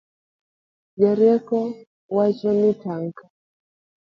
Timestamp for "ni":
2.59-2.71